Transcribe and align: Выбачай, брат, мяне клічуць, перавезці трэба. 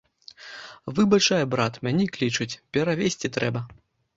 Выбачай, 0.99 1.43
брат, 1.53 1.73
мяне 1.89 2.09
клічуць, 2.17 2.59
перавезці 2.79 3.33
трэба. 3.37 3.67